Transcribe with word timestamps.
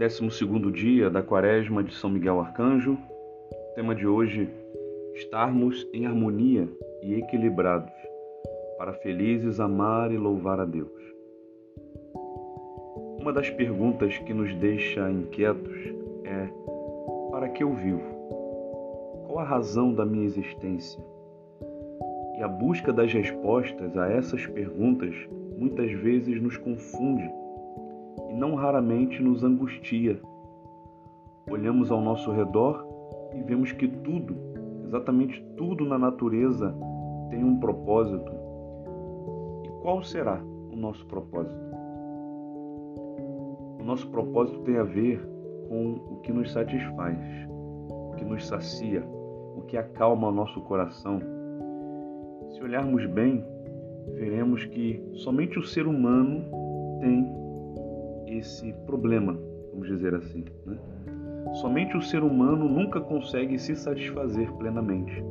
12 0.00 0.72
dia 0.72 1.10
da 1.10 1.22
Quaresma 1.22 1.84
de 1.84 1.92
São 1.92 2.08
Miguel 2.08 2.40
Arcanjo. 2.40 2.92
O 2.94 3.74
tema 3.74 3.94
de 3.94 4.06
hoje: 4.06 4.48
estarmos 5.14 5.86
em 5.92 6.06
harmonia 6.06 6.66
e 7.02 7.16
equilibrados, 7.16 7.92
para 8.78 8.94
felizes 8.94 9.60
amar 9.60 10.10
e 10.10 10.16
louvar 10.16 10.58
a 10.58 10.64
Deus. 10.64 10.90
Uma 13.20 13.30
das 13.30 13.50
perguntas 13.50 14.16
que 14.16 14.32
nos 14.32 14.54
deixa 14.54 15.10
inquietos 15.10 15.76
é: 16.24 16.48
para 17.30 17.50
que 17.50 17.62
eu 17.62 17.74
vivo? 17.74 18.00
Qual 19.26 19.38
a 19.38 19.44
razão 19.44 19.92
da 19.92 20.06
minha 20.06 20.24
existência? 20.24 20.98
E 22.38 22.42
a 22.42 22.48
busca 22.48 22.90
das 22.90 23.12
respostas 23.12 23.94
a 23.98 24.08
essas 24.08 24.46
perguntas 24.46 25.14
muitas 25.58 25.92
vezes 25.92 26.40
nos 26.40 26.56
confunde 26.56 27.30
e 28.30 28.32
não 28.32 28.54
raramente 28.54 29.20
nos 29.20 29.42
angustia. 29.42 30.20
Olhamos 31.50 31.90
ao 31.90 32.00
nosso 32.00 32.30
redor 32.30 32.86
e 33.34 33.42
vemos 33.42 33.72
que 33.72 33.88
tudo, 33.88 34.36
exatamente 34.84 35.44
tudo 35.56 35.84
na 35.84 35.98
natureza, 35.98 36.72
tem 37.28 37.42
um 37.42 37.58
propósito. 37.58 38.32
E 39.64 39.68
qual 39.82 40.02
será 40.02 40.40
o 40.72 40.76
nosso 40.76 41.04
propósito? 41.06 41.60
O 43.80 43.84
nosso 43.84 44.08
propósito 44.10 44.60
tem 44.60 44.76
a 44.76 44.84
ver 44.84 45.20
com 45.68 45.94
o 45.94 46.20
que 46.20 46.32
nos 46.32 46.52
satisfaz, 46.52 47.18
o 47.88 48.14
que 48.16 48.24
nos 48.24 48.46
sacia, 48.46 49.04
o 49.56 49.62
que 49.62 49.76
acalma 49.76 50.28
o 50.28 50.32
nosso 50.32 50.60
coração. 50.62 51.20
Se 52.50 52.62
olharmos 52.62 53.06
bem, 53.06 53.44
veremos 54.14 54.64
que 54.66 55.02
somente 55.14 55.58
o 55.58 55.62
ser 55.62 55.86
humano 55.86 56.44
tem 57.00 57.40
esse 58.38 58.72
problema, 58.86 59.38
vamos 59.72 59.88
dizer 59.88 60.14
assim. 60.14 60.44
Né? 60.64 60.78
Somente 61.54 61.96
o 61.96 62.02
ser 62.02 62.22
humano 62.22 62.68
nunca 62.68 63.00
consegue 63.00 63.58
se 63.58 63.74
satisfazer 63.74 64.52
plenamente. 64.52 65.22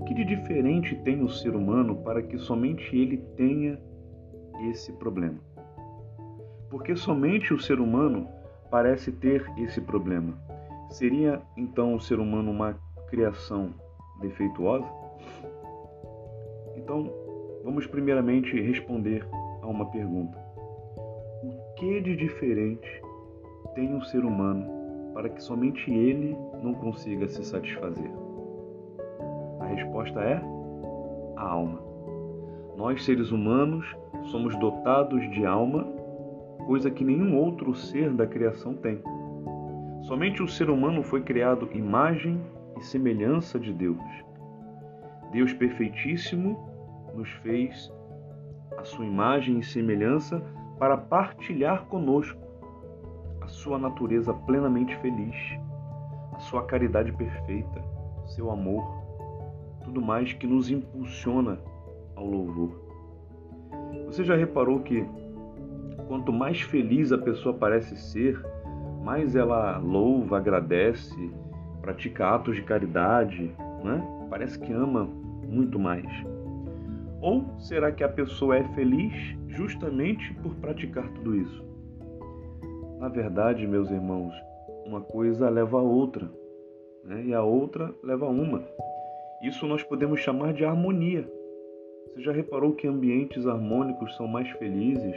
O 0.00 0.04
que 0.04 0.14
de 0.14 0.24
diferente 0.24 0.96
tem 0.96 1.22
o 1.22 1.28
ser 1.28 1.54
humano 1.54 1.96
para 1.96 2.22
que 2.22 2.38
somente 2.38 2.96
ele 2.96 3.18
tenha 3.36 3.78
esse 4.70 4.92
problema? 4.92 5.38
Porque 6.70 6.96
somente 6.96 7.52
o 7.52 7.60
ser 7.60 7.78
humano 7.78 8.26
parece 8.70 9.12
ter 9.12 9.44
esse 9.58 9.80
problema. 9.80 10.34
Seria 10.88 11.42
então 11.56 11.94
o 11.94 12.00
ser 12.00 12.18
humano 12.18 12.50
uma 12.50 12.74
criação 13.08 13.74
defeituosa? 14.20 14.86
Então, 16.74 17.12
vamos 17.62 17.86
primeiramente 17.86 18.58
responder 18.60 19.26
a 19.60 19.66
uma 19.66 19.90
pergunta 19.90 20.41
que 21.82 22.00
de 22.00 22.14
diferente 22.14 23.02
tem 23.74 23.92
um 23.92 24.00
ser 24.02 24.24
humano 24.24 24.64
para 25.12 25.28
que 25.28 25.42
somente 25.42 25.90
ele 25.90 26.36
não 26.62 26.74
consiga 26.74 27.26
se 27.26 27.44
satisfazer? 27.44 28.08
A 29.58 29.64
resposta 29.66 30.20
é 30.20 30.40
a 31.36 31.42
alma. 31.42 31.82
Nós, 32.76 33.04
seres 33.04 33.32
humanos, 33.32 33.84
somos 34.30 34.56
dotados 34.60 35.28
de 35.32 35.44
alma, 35.44 35.82
coisa 36.68 36.88
que 36.88 37.02
nenhum 37.02 37.36
outro 37.36 37.74
ser 37.74 38.12
da 38.12 38.28
criação 38.28 38.74
tem. 38.74 39.02
Somente 40.02 40.40
o 40.40 40.46
ser 40.46 40.70
humano 40.70 41.02
foi 41.02 41.22
criado 41.22 41.68
imagem 41.72 42.40
e 42.78 42.84
semelhança 42.84 43.58
de 43.58 43.72
Deus. 43.72 43.98
Deus 45.32 45.52
perfeitíssimo 45.52 46.56
nos 47.12 47.28
fez 47.42 47.92
a 48.78 48.84
sua 48.84 49.04
imagem 49.04 49.58
e 49.58 49.64
semelhança 49.64 50.40
para 50.78 50.96
partilhar 50.96 51.84
conosco 51.86 52.40
a 53.40 53.46
sua 53.46 53.78
natureza 53.78 54.32
plenamente 54.32 54.96
feliz, 54.98 55.34
a 56.32 56.38
sua 56.38 56.64
caridade 56.64 57.12
perfeita, 57.12 57.82
seu 58.26 58.50
amor, 58.50 58.82
tudo 59.84 60.00
mais 60.00 60.32
que 60.32 60.46
nos 60.46 60.70
impulsiona 60.70 61.58
ao 62.14 62.26
louvor. 62.26 62.80
Você 64.06 64.24
já 64.24 64.36
reparou 64.36 64.80
que 64.80 65.06
quanto 66.06 66.32
mais 66.32 66.60
feliz 66.60 67.12
a 67.12 67.18
pessoa 67.18 67.54
parece 67.54 67.96
ser, 67.96 68.40
mais 69.02 69.34
ela 69.34 69.78
louva, 69.78 70.36
agradece, 70.36 71.32
pratica 71.80 72.34
atos 72.34 72.56
de 72.56 72.62
caridade, 72.62 73.54
né? 73.82 74.06
Parece 74.30 74.58
que 74.58 74.72
ama 74.72 75.08
muito 75.48 75.78
mais. 75.78 76.06
Ou 77.22 77.44
será 77.60 77.92
que 77.92 78.02
a 78.02 78.08
pessoa 78.08 78.56
é 78.56 78.64
feliz 78.74 79.12
justamente 79.46 80.34
por 80.42 80.56
praticar 80.56 81.08
tudo 81.14 81.36
isso? 81.36 81.64
Na 82.98 83.08
verdade, 83.08 83.64
meus 83.64 83.88
irmãos, 83.92 84.34
uma 84.84 85.00
coisa 85.00 85.48
leva 85.48 85.78
a 85.78 85.82
outra, 85.82 86.28
né? 87.04 87.22
e 87.26 87.32
a 87.32 87.42
outra 87.42 87.94
leva 88.02 88.26
a 88.26 88.28
uma. 88.28 88.64
Isso 89.40 89.68
nós 89.68 89.84
podemos 89.84 90.18
chamar 90.18 90.52
de 90.52 90.64
harmonia. 90.64 91.24
Você 92.06 92.22
já 92.22 92.32
reparou 92.32 92.74
que 92.74 92.88
ambientes 92.88 93.46
harmônicos 93.46 94.16
são 94.16 94.26
mais 94.26 94.50
felizes 94.50 95.14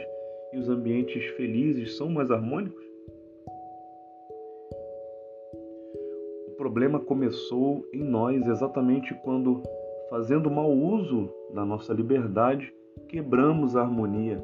e 0.52 0.58
os 0.58 0.68
ambientes 0.68 1.24
felizes 1.36 1.96
são 1.96 2.08
mais 2.08 2.30
harmônicos? 2.30 2.84
O 6.48 6.52
problema 6.56 7.00
começou 7.00 7.84
em 7.92 8.04
nós 8.04 8.46
exatamente 8.46 9.12
quando 9.24 9.62
fazendo 10.10 10.50
mau 10.50 10.70
uso 10.70 11.28
da 11.52 11.64
nossa 11.64 11.92
liberdade, 11.92 12.72
quebramos 13.08 13.76
a 13.76 13.82
harmonia 13.82 14.42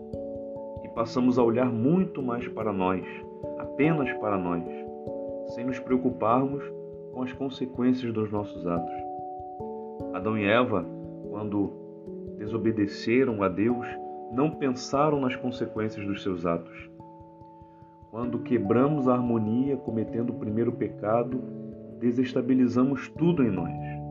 e 0.85 0.89
passamos 0.89 1.39
a 1.39 1.43
olhar 1.43 1.71
muito 1.71 2.23
mais 2.23 2.47
para 2.49 2.73
nós, 2.73 3.05
apenas 3.59 4.13
para 4.15 4.37
nós, 4.37 4.65
sem 5.55 5.65
nos 5.65 5.79
preocuparmos 5.79 6.63
com 7.13 7.23
as 7.23 7.33
consequências 7.33 8.13
dos 8.13 8.31
nossos 8.31 8.67
atos. 8.67 8.95
Adão 10.13 10.37
e 10.37 10.45
Eva, 10.45 10.85
quando 11.31 11.73
desobedeceram 12.39 13.43
a 13.43 13.49
Deus, 13.49 13.87
não 14.33 14.51
pensaram 14.51 15.21
nas 15.21 15.37
consequências 15.37 16.05
dos 16.07 16.23
seus 16.23 16.45
atos. 16.45 16.91
Quando 18.11 18.41
quebramos 18.41 19.09
a 19.09 19.15
harmonia 19.15 19.77
cometendo 19.77 20.31
o 20.31 20.39
primeiro 20.39 20.73
pecado, 20.73 21.41
desestabilizamos 21.99 23.09
tudo 23.11 23.43
em 23.43 23.51
nós. 23.51 24.02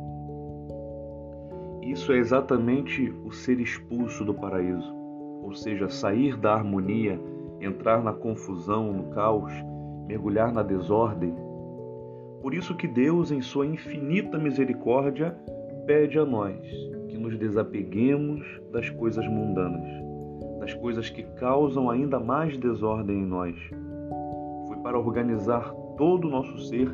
Isso 1.92 2.14
é 2.14 2.18
exatamente 2.18 3.14
o 3.26 3.34
ser 3.34 3.60
expulso 3.60 4.24
do 4.24 4.34
paraíso, 4.34 4.96
ou 5.44 5.54
seja, 5.54 5.90
sair 5.90 6.38
da 6.38 6.54
harmonia, 6.54 7.20
entrar 7.60 8.02
na 8.02 8.14
confusão, 8.14 8.94
no 8.94 9.10
caos, 9.10 9.52
mergulhar 10.08 10.54
na 10.54 10.64
desordem. 10.64 11.36
Por 12.42 12.54
isso 12.54 12.78
que 12.78 12.88
Deus, 12.88 13.30
em 13.30 13.42
sua 13.42 13.68
infinita 13.68 14.38
misericórdia, 14.38 15.38
pede 15.86 16.18
a 16.18 16.26
nós 16.26 16.58
que 17.10 17.18
nos 17.18 17.38
desapeguemos 17.38 18.42
das 18.72 18.90
coisas 18.92 19.28
mundanas, 19.28 19.86
das 20.62 20.74
coisas 20.74 21.10
que 21.10 21.24
causam 21.24 21.90
ainda 21.90 22.22
mais 22.22 22.56
desordem 22.56 23.18
em 23.18 23.26
nós. 23.26 23.54
Foi 24.70 24.78
para 24.78 24.98
organizar 24.98 25.74
todo 25.98 26.26
o 26.26 26.32
nosso 26.32 26.58
ser 26.70 26.90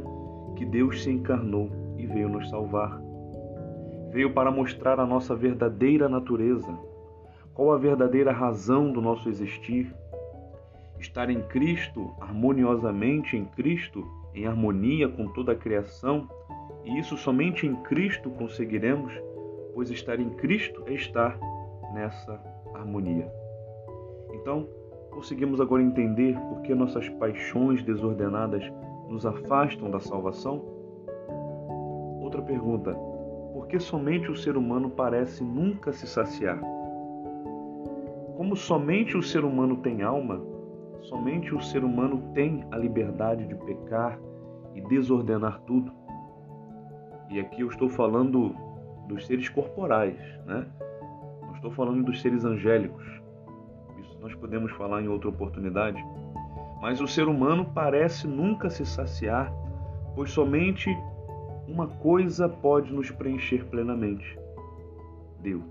que 0.56 0.66
Deus 0.66 1.04
se 1.04 1.12
encarnou 1.12 1.70
e 2.00 2.08
veio 2.08 2.30
nos 2.30 2.50
salvar 2.50 3.07
veio 4.12 4.34
para 4.34 4.52
mostrar 4.52 5.00
a 5.00 5.06
nossa 5.06 5.36
verdadeira 5.36 6.08
natureza, 6.08 6.72
qual 7.54 7.72
a 7.72 7.78
verdadeira 7.78 8.32
razão 8.32 8.92
do 8.92 9.02
nosso 9.02 9.30
existir. 9.30 9.94
Estar 11.00 11.30
em 11.30 11.42
Cristo, 11.44 12.14
harmoniosamente 12.20 13.38
em 13.38 13.46
Cristo, 13.46 14.04
em 14.34 14.46
harmonia 14.48 15.08
com 15.08 15.28
toda 15.28 15.52
a 15.52 15.56
criação, 15.56 16.28
e 16.84 16.98
isso 17.00 17.18
somente 17.18 17.68
em 17.68 17.76
Cristo 17.76 18.30
conseguiremos, 18.32 19.14
pois 19.74 19.92
estar 19.92 20.20
em 20.20 20.30
Cristo 20.30 20.84
é 20.88 20.94
estar 20.94 21.38
nessa 21.94 22.40
harmonia. 22.74 23.32
Então, 24.34 24.68
conseguimos 25.12 25.60
agora 25.60 25.84
entender 25.84 26.40
por 26.50 26.62
que 26.62 26.74
nossas 26.74 27.10
paixões 27.10 27.84
desordenadas 27.84 28.64
nos 29.10 29.26
afastam 29.26 29.90
da 29.90 30.00
salvação? 30.00 30.64
Outra 32.22 32.42
pergunta: 32.42 32.96
porque 33.68 33.82
somente 33.82 34.32
o 34.32 34.36
ser 34.38 34.56
humano 34.56 34.90
parece 34.90 35.44
nunca 35.44 35.92
se 35.92 36.08
saciar. 36.08 36.58
Como 38.38 38.56
somente 38.56 39.18
o 39.18 39.22
ser 39.22 39.44
humano 39.44 39.76
tem 39.76 40.04
alma, 40.04 40.42
somente 41.02 41.54
o 41.54 41.60
ser 41.60 41.84
humano 41.84 42.32
tem 42.34 42.66
a 42.72 42.78
liberdade 42.78 43.46
de 43.46 43.56
pecar 43.56 44.18
e 44.74 44.80
desordenar 44.80 45.60
tudo. 45.68 45.92
E 47.30 47.42
aqui 47.42 47.60
eu 47.60 47.68
estou 47.68 47.90
falando 47.90 48.56
dos 49.06 49.28
seres 49.28 49.50
corporais, 49.50 50.16
né? 50.46 50.66
Não 51.42 51.54
estou 51.54 51.72
falando 51.72 52.06
dos 52.06 52.22
seres 52.22 52.46
angélicos. 52.46 53.06
Isso 54.00 54.18
nós 54.22 54.34
podemos 54.36 54.72
falar 54.78 55.02
em 55.02 55.10
outra 55.10 55.28
oportunidade. 55.28 56.02
Mas 56.80 57.02
o 57.02 57.08
ser 57.08 57.28
humano 57.28 57.70
parece 57.76 58.28
nunca 58.28 58.70
se 58.70 58.86
saciar, 58.86 59.52
pois 60.16 60.32
somente 60.32 60.90
uma 61.68 61.88
coisa 61.88 62.48
pode 62.48 62.94
nos 62.94 63.12
preencher 63.12 63.66
plenamente: 63.66 64.38
Deus. 65.42 65.64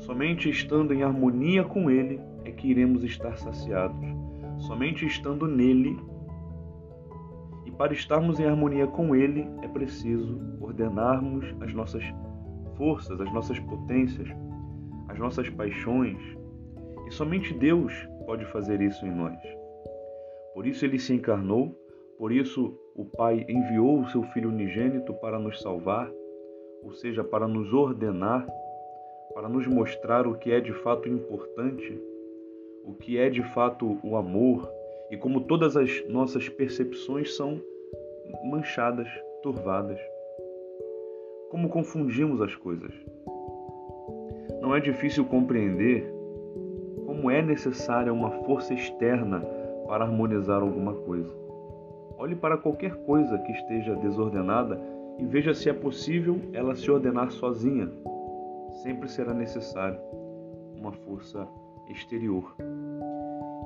Somente 0.00 0.50
estando 0.50 0.92
em 0.92 1.02
harmonia 1.02 1.64
com 1.64 1.90
Ele 1.90 2.20
é 2.44 2.50
que 2.50 2.68
iremos 2.68 3.02
estar 3.02 3.36
saciados. 3.36 4.06
somente 4.58 5.04
estando 5.04 5.48
nele. 5.48 5.98
E 7.64 7.70
para 7.72 7.92
estarmos 7.92 8.38
em 8.38 8.44
harmonia 8.44 8.86
com 8.86 9.16
ele, 9.16 9.48
é 9.62 9.68
preciso 9.68 10.40
ordenarmos 10.60 11.44
as 11.60 11.74
nossas 11.74 12.04
forças, 12.76 13.20
as 13.20 13.32
nossas 13.32 13.58
potências, 13.58 14.28
as 15.08 15.18
nossas 15.18 15.48
paixões. 15.50 16.18
E 17.06 17.10
somente 17.10 17.52
Deus 17.52 17.92
pode 18.26 18.44
fazer 18.46 18.80
isso 18.80 19.04
em 19.04 19.10
nós. 19.10 19.38
Por 20.54 20.66
isso 20.66 20.84
ele 20.84 20.98
se 20.98 21.12
encarnou, 21.14 21.76
por 22.16 22.30
isso 22.30 22.78
o 22.94 23.04
Pai 23.04 23.44
enviou 23.48 23.98
o 23.98 24.08
seu 24.08 24.22
Filho 24.22 24.50
unigênito 24.50 25.12
para 25.14 25.38
nos 25.38 25.60
salvar, 25.60 26.10
ou 26.82 26.92
seja, 26.92 27.24
para 27.24 27.48
nos 27.48 27.72
ordenar, 27.72 28.46
para 29.34 29.48
nos 29.48 29.66
mostrar 29.66 30.28
o 30.28 30.34
que 30.36 30.52
é 30.52 30.60
de 30.60 30.72
fato 30.72 31.08
importante, 31.08 32.00
o 32.84 32.92
que 32.92 33.18
é 33.18 33.28
de 33.28 33.42
fato 33.52 33.98
o 34.04 34.16
amor 34.16 34.70
e 35.10 35.16
como 35.16 35.40
todas 35.40 35.76
as 35.76 36.06
nossas 36.08 36.48
percepções 36.48 37.34
são 37.34 37.60
manchadas, 38.44 39.08
turvadas. 39.42 39.98
Como 41.50 41.68
confundimos 41.68 42.40
as 42.40 42.54
coisas. 42.54 42.92
Não 44.60 44.74
é 44.74 44.80
difícil 44.80 45.24
compreender 45.24 46.08
como 47.06 47.30
é 47.30 47.42
necessária 47.42 48.12
uma 48.12 48.30
força 48.44 48.72
externa 48.72 49.40
para 49.86 50.04
harmonizar 50.04 50.62
alguma 50.62 50.94
coisa. 50.94 51.43
Olhe 52.16 52.36
para 52.36 52.56
qualquer 52.56 52.94
coisa 53.04 53.38
que 53.38 53.52
esteja 53.52 53.96
desordenada 53.96 54.80
e 55.18 55.24
veja 55.24 55.52
se 55.52 55.68
é 55.68 55.72
possível 55.72 56.40
ela 56.52 56.74
se 56.74 56.90
ordenar 56.90 57.30
sozinha. 57.30 57.90
Sempre 58.82 59.08
será 59.08 59.34
necessário 59.34 59.98
uma 60.78 60.92
força 60.92 61.46
exterior. 61.88 62.54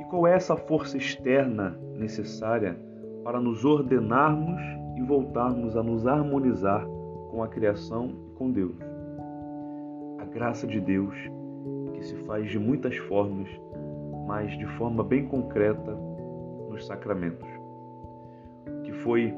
E 0.01 0.05
qual 0.05 0.27
é 0.27 0.35
essa 0.35 0.57
força 0.57 0.97
externa 0.97 1.79
necessária 1.95 2.79
para 3.25 3.41
nos 3.41 3.65
ordenarmos 3.65 4.61
e 4.97 5.03
voltarmos 5.03 5.77
a 5.77 5.83
nos 5.83 6.07
harmonizar 6.07 6.87
com 7.31 7.43
a 7.43 7.49
criação 7.49 8.11
e 8.29 8.33
com 8.33 8.51
Deus? 8.51 8.77
A 10.21 10.25
graça 10.25 10.67
de 10.67 10.81
Deus, 10.81 11.15
que 11.95 12.03
se 12.05 12.17
faz 12.25 12.51
de 12.51 12.59
muitas 12.59 12.97
formas, 12.97 13.49
mas 14.27 14.57
de 14.59 14.67
forma 14.77 15.03
bem 15.03 15.27
concreta 15.27 15.97
nos 16.69 16.87
sacramentos, 16.87 17.49
foi 19.09 19.35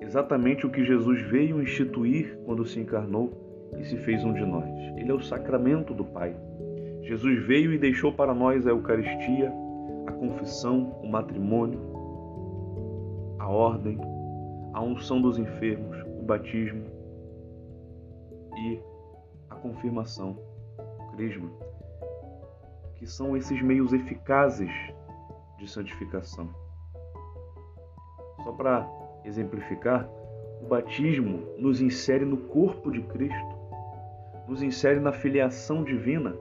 exatamente 0.00 0.66
o 0.66 0.70
que 0.70 0.84
Jesus 0.84 1.22
veio 1.30 1.62
instituir 1.62 2.36
quando 2.44 2.66
se 2.66 2.80
encarnou 2.80 3.70
e 3.78 3.84
se 3.84 3.96
fez 3.98 4.24
um 4.24 4.32
de 4.32 4.44
nós. 4.44 4.68
Ele 4.96 5.12
é 5.12 5.14
o 5.14 5.22
sacramento 5.22 5.94
do 5.94 6.04
Pai. 6.04 6.34
Jesus 7.02 7.46
veio 7.46 7.72
e 7.72 7.78
deixou 7.78 8.12
para 8.12 8.34
nós 8.34 8.66
a 8.66 8.70
Eucaristia, 8.70 9.52
a 10.08 10.12
confissão, 10.12 10.98
o 11.04 11.08
matrimônio, 11.08 11.78
a 13.38 13.48
ordem, 13.48 13.96
a 14.72 14.82
unção 14.82 15.22
dos 15.22 15.38
enfermos, 15.38 15.96
o 16.20 16.24
batismo 16.24 16.84
e 18.58 18.80
a 19.50 19.54
confirmação, 19.54 20.36
o 20.98 21.12
crisma, 21.16 21.48
que 22.96 23.06
são 23.06 23.36
esses 23.36 23.62
meios 23.62 23.92
eficazes 23.92 24.72
de 25.60 25.70
santificação. 25.70 26.48
Só 28.42 28.50
para 28.50 29.01
exemplificar, 29.24 30.08
o 30.60 30.66
batismo 30.66 31.42
nos 31.58 31.80
insere 31.80 32.24
no 32.24 32.36
corpo 32.36 32.90
de 32.90 33.02
Cristo, 33.02 33.56
nos 34.48 34.62
insere 34.62 35.00
na 35.00 35.12
filiação 35.12 35.82
divina. 35.82 36.34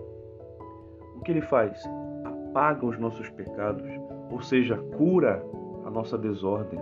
O 1.15 1.21
que 1.21 1.31
ele 1.31 1.41
faz? 1.41 1.81
Apaga 2.23 2.85
os 2.85 2.99
nossos 2.99 3.29
pecados, 3.29 3.87
ou 4.29 4.41
seja, 4.41 4.77
cura 4.97 5.43
a 5.85 5.89
nossa 5.89 6.17
desordem. 6.17 6.79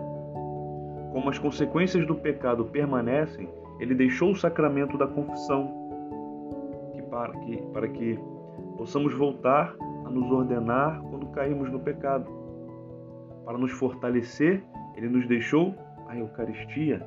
Como 1.11 1.29
as 1.29 1.39
consequências 1.39 2.05
do 2.05 2.15
pecado 2.15 2.65
permanecem, 2.65 3.49
ele 3.79 3.95
deixou 3.95 4.31
o 4.31 4.35
sacramento 4.35 4.97
da 4.97 5.07
confissão 5.07 5.73
que 6.93 7.01
para, 7.03 7.33
que, 7.39 7.57
para 7.73 7.87
que 7.87 8.19
possamos 8.77 9.13
voltar 9.13 9.75
a 10.05 10.09
nos 10.09 10.29
ordenar 10.31 11.01
quando 11.09 11.27
cairmos 11.27 11.71
no 11.71 11.79
pecado. 11.79 12.29
Para 13.45 13.57
nos 13.57 13.71
fortalecer 13.71 14.63
ele 14.99 15.07
nos 15.07 15.25
deixou 15.27 15.73
a 16.09 16.17
Eucaristia 16.17 17.05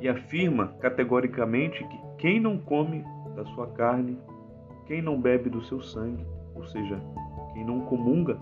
e 0.00 0.08
afirma 0.08 0.68
categoricamente 0.80 1.84
que 1.84 2.00
quem 2.18 2.40
não 2.40 2.58
come 2.58 3.04
da 3.36 3.44
sua 3.44 3.66
carne, 3.68 4.18
quem 4.86 5.02
não 5.02 5.20
bebe 5.20 5.50
do 5.50 5.62
seu 5.62 5.80
sangue, 5.82 6.26
ou 6.54 6.64
seja, 6.64 7.00
quem 7.52 7.64
não 7.64 7.82
comunga, 7.82 8.38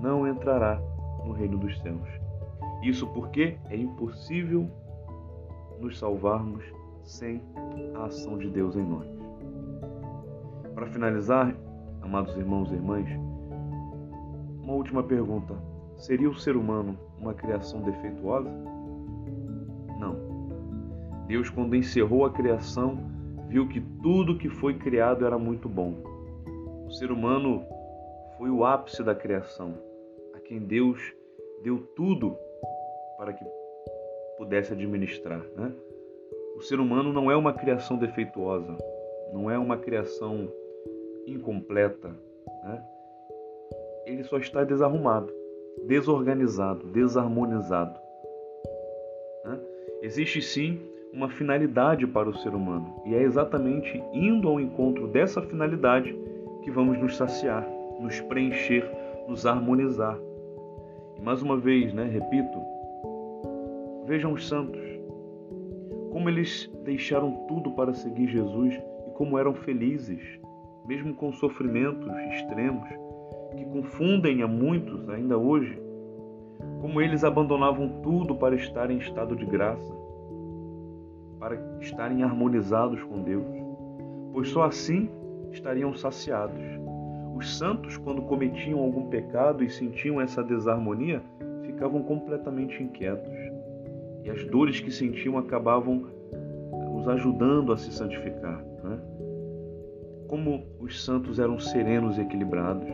não 0.00 0.26
entrará 0.26 0.80
no 1.24 1.32
reino 1.32 1.58
dos 1.58 1.76
céus. 1.80 2.08
Isso 2.82 3.06
porque 3.08 3.58
é 3.68 3.76
impossível 3.76 4.70
nos 5.80 5.98
salvarmos 5.98 6.64
sem 7.02 7.42
a 7.96 8.04
ação 8.04 8.38
de 8.38 8.48
Deus 8.48 8.76
em 8.76 8.84
nós. 8.84 9.06
Para 10.74 10.86
finalizar, 10.86 11.54
amados 12.02 12.36
irmãos 12.36 12.70
e 12.70 12.74
irmãs, 12.74 13.08
uma 14.62 14.74
última 14.74 15.02
pergunta. 15.02 15.56
Seria 15.96 16.30
o 16.30 16.38
ser 16.38 16.56
humano 16.56 16.96
uma 17.18 17.34
criação 17.34 17.82
defeituosa? 17.82 18.77
Deus, 21.28 21.48
quando 21.48 21.76
encerrou 21.76 22.24
a 22.24 22.32
criação, 22.32 22.98
viu 23.48 23.68
que 23.68 23.80
tudo 24.02 24.36
que 24.36 24.48
foi 24.48 24.74
criado 24.74 25.24
era 25.24 25.38
muito 25.38 25.68
bom. 25.68 25.94
O 26.86 26.90
ser 26.90 27.12
humano 27.12 27.64
foi 28.36 28.50
o 28.50 28.64
ápice 28.64 29.02
da 29.04 29.14
criação, 29.14 29.74
a 30.34 30.40
quem 30.40 30.58
Deus 30.58 31.00
deu 31.62 31.78
tudo 31.94 32.36
para 33.16 33.32
que 33.32 33.44
pudesse 34.36 34.72
administrar. 34.72 35.44
Né? 35.54 35.72
O 36.56 36.62
ser 36.62 36.80
humano 36.80 37.12
não 37.12 37.30
é 37.30 37.36
uma 37.36 37.52
criação 37.52 37.96
defeituosa, 37.96 38.76
não 39.32 39.50
é 39.50 39.58
uma 39.58 39.76
criação 39.76 40.50
incompleta. 41.26 42.08
Né? 42.64 42.84
Ele 44.06 44.24
só 44.24 44.38
está 44.38 44.64
desarrumado 44.64 45.32
desorganizado, 45.86 46.86
desarmonizado. 46.86 47.98
Né? 49.44 49.60
Existe 50.02 50.42
sim 50.42 50.80
uma 51.12 51.28
finalidade 51.28 52.06
para 52.06 52.28
o 52.28 52.36
ser 52.38 52.54
humano 52.54 53.02
e 53.04 53.14
é 53.14 53.22
exatamente 53.22 54.02
indo 54.12 54.48
ao 54.48 54.60
encontro 54.60 55.08
dessa 55.08 55.40
finalidade 55.42 56.14
que 56.62 56.70
vamos 56.70 56.98
nos 56.98 57.16
saciar, 57.16 57.66
nos 58.00 58.20
preencher, 58.22 58.88
nos 59.26 59.46
harmonizar. 59.46 60.18
E 61.16 61.20
mais 61.20 61.42
uma 61.42 61.56
vez, 61.56 61.92
né, 61.92 62.04
repito, 62.04 62.58
vejam 64.06 64.32
os 64.32 64.46
santos, 64.46 64.80
como 66.10 66.28
eles 66.28 66.70
deixaram 66.84 67.32
tudo 67.48 67.70
para 67.72 67.92
seguir 67.94 68.28
Jesus 68.28 68.74
e 69.06 69.10
como 69.12 69.38
eram 69.38 69.54
felizes, 69.54 70.22
mesmo 70.86 71.14
com 71.14 71.32
sofrimentos 71.32 72.12
extremos 72.32 72.88
que 73.56 73.64
confundem 73.66 74.42
a 74.42 74.46
muitos 74.46 75.08
ainda 75.08 75.36
hoje, 75.36 75.80
como 76.80 77.00
eles 77.00 77.24
abandonavam 77.24 78.00
tudo 78.02 78.34
para 78.34 78.54
estar 78.54 78.90
em 78.90 78.98
estado 78.98 79.34
de 79.34 79.44
graça, 79.46 80.07
estarem 81.80 82.22
harmonizados 82.22 83.02
com 83.04 83.22
Deus, 83.22 83.46
pois 84.32 84.48
só 84.48 84.64
assim 84.64 85.08
estariam 85.52 85.94
saciados. 85.94 86.62
Os 87.34 87.56
santos, 87.56 87.96
quando 87.96 88.22
cometiam 88.22 88.80
algum 88.80 89.08
pecado 89.08 89.62
e 89.62 89.70
sentiam 89.70 90.20
essa 90.20 90.42
desarmonia, 90.42 91.22
ficavam 91.62 92.02
completamente 92.02 92.82
inquietos. 92.82 93.32
E 94.24 94.30
as 94.30 94.44
dores 94.44 94.80
que 94.80 94.90
sentiam 94.90 95.38
acabavam 95.38 96.06
os 96.96 97.08
ajudando 97.08 97.72
a 97.72 97.76
se 97.76 97.92
santificar. 97.92 98.62
Né? 98.82 98.98
Como 100.26 100.64
os 100.80 101.04
santos 101.04 101.38
eram 101.38 101.58
serenos 101.58 102.18
e 102.18 102.22
equilibrados, 102.22 102.88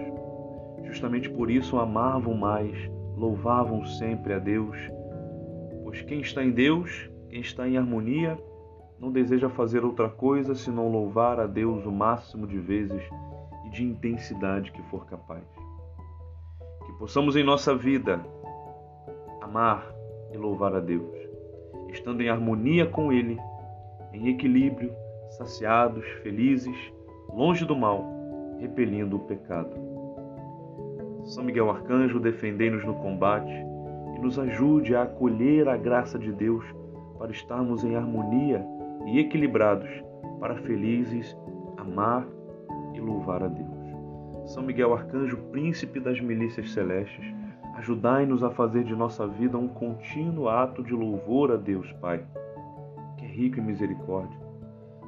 Justamente 0.85 1.29
por 1.31 1.51
isso 1.51 1.79
amavam 1.79 2.35
mais, 2.35 2.77
louvavam 3.17 3.85
sempre 3.85 4.33
a 4.33 4.39
Deus, 4.39 4.77
pois 5.83 6.03
quem 6.03 6.21
está 6.21 6.45
em 6.45 6.51
Deus, 6.51 7.11
quem 7.29 7.41
está 7.41 7.67
em 7.67 7.77
harmonia, 7.77 8.39
não 9.05 9.13
deseja 9.13 9.51
fazer 9.51 9.85
outra 9.85 10.09
coisa 10.09 10.55
senão 10.55 10.91
louvar 10.91 11.39
a 11.39 11.47
Deus 11.47 11.85
o 11.85 11.93
máximo 11.93 12.47
de 12.47 12.59
vezes 12.59 13.03
e 13.67 13.69
de 13.69 13.85
intensidade 13.85 14.73
que 14.73 14.83
for 14.85 15.05
capaz. 15.05 15.45
Que 16.87 16.93
possamos 16.95 17.37
em 17.37 17.45
nossa 17.45 17.77
vida 17.77 18.25
amar 19.43 19.87
e 20.33 20.39
louvar 20.39 20.75
a 20.75 20.81
Deus, 20.81 21.15
estando 21.91 22.23
em 22.23 22.31
harmonia 22.31 22.87
com 22.87 23.13
Ele, 23.13 23.39
em 24.15 24.29
equilíbrio, 24.29 24.91
saciados, 25.37 26.07
felizes, 26.23 26.77
longe 27.29 27.67
do 27.67 27.77
mal, 27.77 28.07
repelindo 28.59 29.17
o 29.17 29.27
pecado. 29.27 29.77
São 31.27 31.45
Miguel 31.45 31.69
Arcanjo, 31.69 32.19
defendei-nos 32.19 32.83
no 32.87 32.95
combate 32.95 33.53
e 34.17 34.19
nos 34.19 34.39
ajude 34.39 34.97
a 34.97 35.03
acolher 35.03 35.69
a 35.69 35.77
graça 35.77 36.19
de 36.19 36.33
Deus 36.33 36.65
para 37.19 37.31
estarmos 37.31 37.85
em 37.85 37.97
harmonia 37.97 38.65
e 39.07 39.19
equilibrados 39.19 39.91
para 40.41 40.57
felizes 40.63 41.37
amar 41.77 42.27
e 42.95 43.01
louvar 43.01 43.43
a 43.43 43.49
Deus. 43.49 44.51
São 44.53 44.63
Miguel 44.63 44.93
Arcanjo, 44.93 45.37
príncipe 45.51 46.01
das 46.01 46.21
milícias 46.21 46.71
celestes, 46.73 47.35
Ajudai-nos 47.77 48.45
a 48.45 48.51
fazer 48.51 48.85
de 48.85 48.95
nossa 48.95 49.27
vida 49.27 49.59
um 49.59 49.67
contínuo 49.67 50.49
ato 50.49 50.83
de 50.83 50.93
louvor 50.93 51.51
a 51.51 51.57
Deus, 51.57 51.91
Pai, 51.95 52.25
que 53.19 53.25
é 53.25 53.29
rico 53.29 53.59
em 53.59 53.65
misericórdia. 53.65 54.39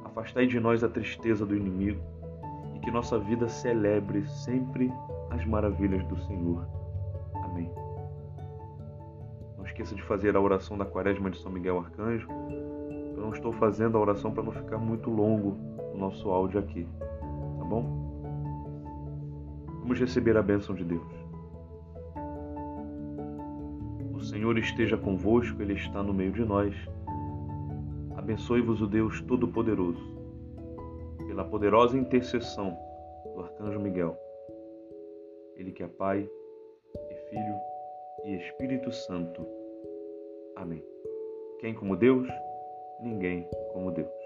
Afastai 0.03 0.47
de 0.47 0.59
nós 0.59 0.83
a 0.83 0.89
tristeza 0.89 1.45
do 1.45 1.55
inimigo 1.55 2.01
e 2.75 2.79
que 2.79 2.91
nossa 2.91 3.17
vida 3.17 3.47
celebre 3.47 4.27
sempre 4.27 4.91
as 5.29 5.45
maravilhas 5.45 6.03
do 6.07 6.17
Senhor. 6.23 6.67
Amém. 7.45 7.71
Não 9.57 9.65
esqueça 9.65 9.95
de 9.95 10.03
fazer 10.03 10.35
a 10.35 10.41
oração 10.41 10.77
da 10.77 10.85
Quaresma 10.85 11.29
de 11.29 11.37
São 11.37 11.51
Miguel 11.51 11.79
Arcanjo. 11.79 12.27
Não 13.27 13.33
estou 13.33 13.51
fazendo 13.51 13.97
a 13.97 13.99
oração 13.99 14.31
para 14.31 14.41
não 14.41 14.53
ficar 14.53 14.77
muito 14.77 15.09
longo 15.09 15.57
o 15.93 15.97
nosso 15.97 16.29
áudio 16.29 16.61
aqui, 16.61 16.87
tá 17.09 17.65
bom? 17.65 17.83
Vamos 19.81 19.99
receber 19.99 20.37
a 20.37 20.41
bênção 20.41 20.73
de 20.73 20.85
Deus. 20.85 21.05
O 24.13 24.21
Senhor 24.21 24.57
esteja 24.57 24.95
convosco, 24.95 25.61
Ele 25.61 25.73
está 25.73 26.01
no 26.01 26.13
meio 26.13 26.31
de 26.31 26.45
nós. 26.45 26.73
Abençoe-vos 28.15 28.81
o 28.81 28.87
Deus 28.87 29.19
Todo-Poderoso, 29.23 30.01
pela 31.27 31.43
poderosa 31.43 31.97
intercessão 31.97 32.77
do 33.35 33.41
Arcanjo 33.41 33.81
Miguel. 33.81 34.17
Ele 35.57 35.73
que 35.73 35.83
é 35.83 35.87
Pai 35.87 36.29
e 37.11 37.15
Filho 37.29 37.55
e 38.23 38.35
Espírito 38.37 38.89
Santo. 38.93 39.45
Amém. 40.55 40.81
Quem 41.59 41.73
como 41.73 41.97
Deus? 41.97 42.25
Ninguém 42.99 43.47
como 43.73 43.91
Deus. 43.91 44.16